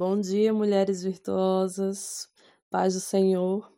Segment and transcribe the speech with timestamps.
[0.00, 2.28] Bom dia, mulheres virtuosas,
[2.70, 3.68] paz do Senhor.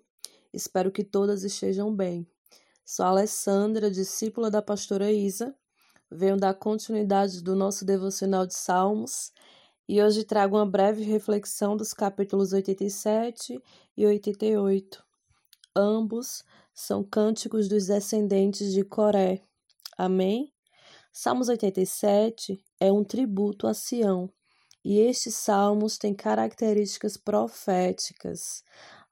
[0.53, 2.27] Espero que todas estejam bem.
[2.85, 5.57] Sou Alessandra, discípula da pastora Isa.
[6.11, 9.33] Venho dar continuidade do nosso devocional de Salmos
[9.89, 13.59] e hoje trago uma breve reflexão dos capítulos 87
[13.97, 15.03] e 88.
[15.75, 16.45] Ambos
[16.75, 19.43] são cânticos dos descendentes de Coré.
[19.97, 20.53] Amém?
[21.11, 24.31] Salmos 87 é um tributo a Sião
[24.85, 28.63] e estes salmos têm características proféticas.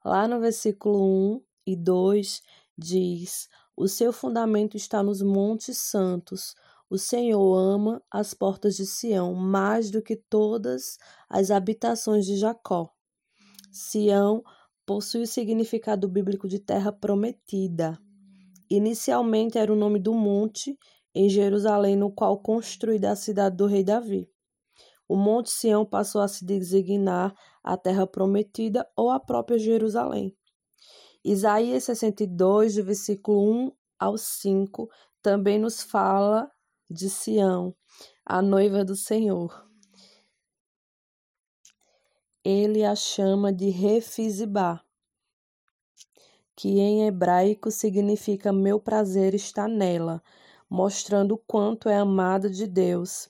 [0.03, 2.41] Lá no versículo 1 e 2
[2.77, 6.55] diz: O seu fundamento está nos montes santos.
[6.89, 10.97] O Senhor ama as portas de Sião mais do que todas
[11.29, 12.91] as habitações de Jacó.
[13.71, 14.43] Sião
[14.87, 17.99] possui o significado bíblico de terra prometida.
[18.67, 20.75] Inicialmente era o nome do monte
[21.13, 24.27] em Jerusalém, no qual construída a cidade do rei Davi.
[25.09, 30.37] O Monte Sião passou a se designar a terra prometida ou a própria Jerusalém.
[31.25, 34.87] Isaías 62, do versículo 1 ao 5,
[35.19, 36.47] também nos fala
[36.87, 37.75] de Sião,
[38.23, 39.67] a noiva do Senhor.
[42.43, 44.79] Ele a chama de Refizibá,
[46.55, 50.21] que em hebraico significa meu prazer está nela,
[50.69, 53.27] mostrando o quanto é amada de Deus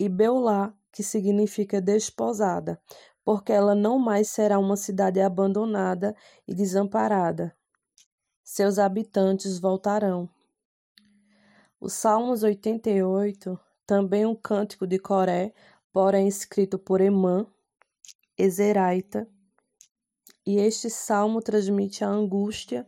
[0.00, 2.80] e Beulá, que significa desposada,
[3.22, 6.16] porque ela não mais será uma cidade abandonada
[6.48, 7.54] e desamparada.
[8.42, 10.26] Seus habitantes voltarão.
[11.78, 15.52] O Salmos 88, também um cântico de Coré,
[15.92, 17.46] porém escrito por Emã,
[18.38, 19.28] Ezeraita,
[20.46, 22.86] e este salmo transmite a angústia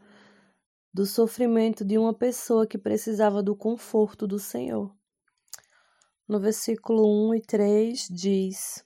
[0.95, 4.91] do sofrimento de uma pessoa que precisava do conforto do Senhor.
[6.29, 8.85] No versículo 1 e 3 diz: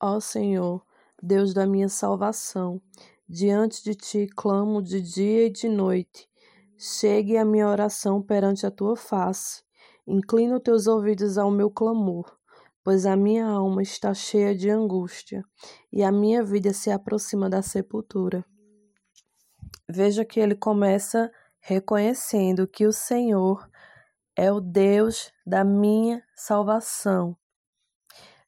[0.00, 0.84] Ó Senhor,
[1.22, 2.80] Deus da minha salvação,
[3.28, 6.28] diante de ti clamo de dia e de noite.
[6.76, 9.62] Chegue a minha oração perante a tua face.
[10.06, 12.36] Inclina os teus ouvidos ao meu clamor,
[12.84, 15.42] pois a minha alma está cheia de angústia
[15.92, 18.44] e a minha vida se aproxima da sepultura.
[19.88, 23.70] Veja que ele começa reconhecendo que o Senhor
[24.36, 27.36] é o Deus da minha salvação.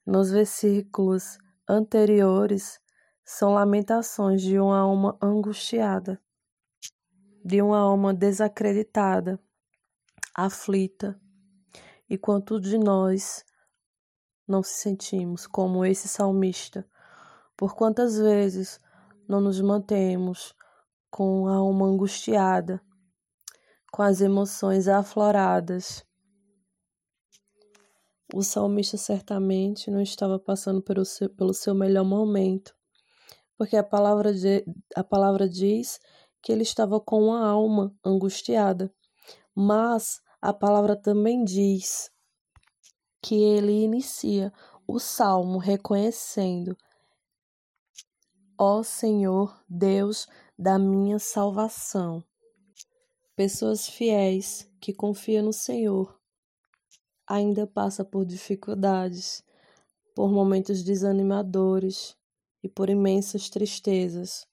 [0.06, 2.80] Nos versículos anteriores
[3.24, 6.20] são lamentações de uma alma angustiada,
[7.44, 9.38] de uma alma desacreditada,
[10.34, 11.20] aflita.
[12.08, 13.44] E quanto de nós
[14.46, 16.86] não se sentimos como esse salmista?
[17.56, 18.80] Por quantas vezes
[19.28, 20.54] não nos mantemos
[21.10, 22.82] com a alma angustiada,
[23.94, 26.04] com as emoções afloradas.
[28.34, 32.74] O salmista certamente não estava passando pelo seu, pelo seu melhor momento,
[33.56, 34.64] porque a palavra, de,
[34.96, 36.00] a palavra diz
[36.42, 38.92] que ele estava com uma alma angustiada,
[39.54, 42.10] mas a palavra também diz
[43.22, 44.52] que ele inicia
[44.88, 46.76] o salmo reconhecendo:
[48.58, 50.26] Ó Senhor, Deus
[50.58, 52.24] da minha salvação.
[53.36, 56.16] Pessoas fiéis que confiam no Senhor
[57.26, 59.42] ainda passa por dificuldades,
[60.14, 62.16] por momentos desanimadores
[62.62, 64.46] e por imensas tristezas.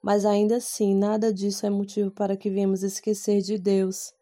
[0.00, 4.12] Mas ainda assim, nada disso é motivo para que venhamos esquecer de Deus,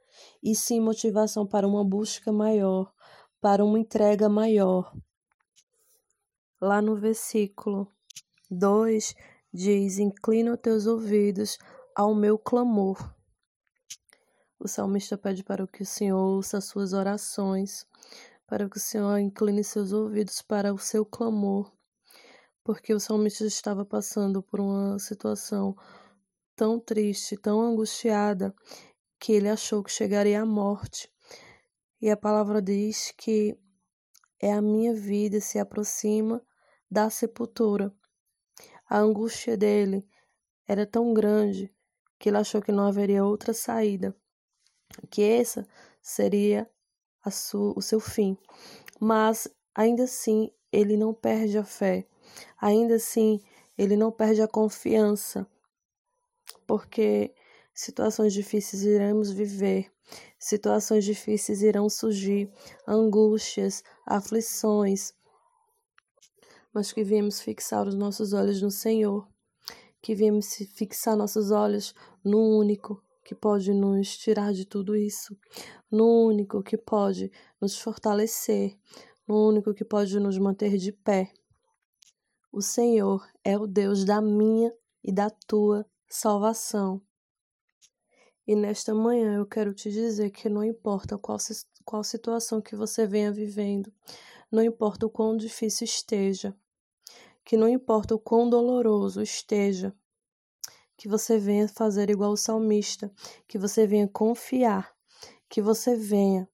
[0.42, 2.90] e sim motivação para uma busca maior,
[3.42, 4.90] para uma entrega maior.
[6.58, 7.88] Lá no versículo
[8.50, 9.14] 2
[9.52, 11.58] diz: Inclina os teus ouvidos
[11.94, 13.12] ao meu clamor.
[14.64, 17.84] O salmista pede para que o Senhor ouça as suas orações,
[18.46, 21.72] para que o Senhor incline seus ouvidos para o seu clamor,
[22.62, 25.76] porque o salmista estava passando por uma situação
[26.54, 28.54] tão triste, tão angustiada,
[29.18, 31.10] que ele achou que chegaria à morte.
[32.00, 33.58] E a palavra diz que
[34.40, 36.40] é a minha vida se aproxima
[36.88, 37.92] da sepultura.
[38.88, 40.06] A angústia dele
[40.68, 41.68] era tão grande
[42.16, 44.16] que ele achou que não haveria outra saída
[45.10, 45.66] que essa
[46.00, 46.68] seria
[47.76, 48.36] o seu fim.
[49.00, 52.06] Mas ainda assim, ele não perde a fé,
[52.60, 53.40] ainda assim,
[53.76, 55.46] ele não perde a confiança,
[56.66, 57.34] porque
[57.74, 59.90] situações difíceis iremos viver,
[60.38, 62.52] situações difíceis irão surgir,
[62.86, 65.14] angústias, aflições,
[66.72, 69.28] mas que viemos fixar os nossos olhos no Senhor,
[70.00, 71.94] que viemos fixar nossos olhos
[72.24, 75.34] no único que pode nos tirar de tudo isso,
[75.90, 78.78] no único que pode nos fortalecer,
[79.26, 81.32] no único que pode nos manter de pé.
[82.52, 84.70] O Senhor é o Deus da minha
[85.02, 87.00] e da tua salvação.
[88.46, 91.38] E nesta manhã eu quero te dizer que não importa qual,
[91.86, 93.90] qual situação que você venha vivendo,
[94.50, 96.54] não importa o quão difícil esteja,
[97.42, 99.96] que não importa o quão doloroso esteja,
[101.02, 103.12] que você venha fazer igual o salmista,
[103.48, 104.94] que você venha confiar,
[105.50, 106.48] que você venha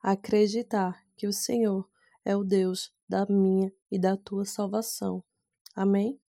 [0.00, 1.84] acreditar que o Senhor
[2.24, 5.24] é o Deus da minha e da tua salvação.
[5.74, 6.20] Amém?